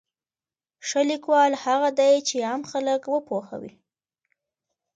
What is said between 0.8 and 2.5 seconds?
ښه لیکوال هغه دی چې